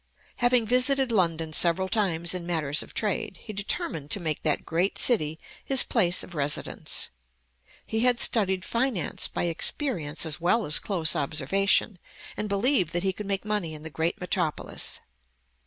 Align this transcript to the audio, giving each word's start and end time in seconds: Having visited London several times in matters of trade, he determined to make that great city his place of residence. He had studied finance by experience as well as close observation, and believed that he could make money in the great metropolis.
Having 0.37 0.65
visited 0.65 1.11
London 1.11 1.53
several 1.53 1.87
times 1.87 2.33
in 2.33 2.47
matters 2.47 2.81
of 2.81 2.91
trade, 2.91 3.37
he 3.37 3.53
determined 3.53 4.09
to 4.09 4.19
make 4.19 4.41
that 4.41 4.65
great 4.65 4.97
city 4.97 5.37
his 5.63 5.83
place 5.83 6.23
of 6.23 6.33
residence. 6.33 7.09
He 7.85 7.99
had 7.99 8.19
studied 8.19 8.65
finance 8.65 9.27
by 9.27 9.43
experience 9.43 10.25
as 10.25 10.41
well 10.41 10.65
as 10.65 10.79
close 10.79 11.15
observation, 11.15 11.99
and 12.35 12.49
believed 12.49 12.93
that 12.93 13.03
he 13.03 13.13
could 13.13 13.27
make 13.27 13.45
money 13.45 13.75
in 13.75 13.83
the 13.83 13.91
great 13.91 14.19
metropolis. 14.19 14.99